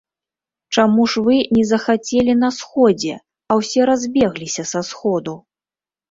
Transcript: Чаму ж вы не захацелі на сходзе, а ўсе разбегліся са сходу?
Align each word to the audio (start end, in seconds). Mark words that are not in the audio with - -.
Чаму 0.75 1.03
ж 1.15 1.21
вы 1.25 1.35
не 1.57 1.65
захацелі 1.71 2.33
на 2.43 2.49
сходзе, 2.59 3.13
а 3.49 3.57
ўсе 3.59 3.81
разбегліся 3.91 4.63
са 4.71 4.81
сходу? 4.89 5.35